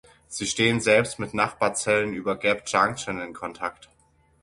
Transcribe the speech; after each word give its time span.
Sie 0.27 0.47
stehen 0.47 0.79
selbst 0.81 1.19
mit 1.19 1.35
Nachbarzellen 1.35 2.15
über 2.15 2.35
Gap-Junction 2.35 3.21
in 3.21 3.33
Kontakt. 3.35 3.87